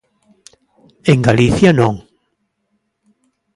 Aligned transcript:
En 1.11 1.19
Galicia, 1.27 1.69
non. 1.79 1.93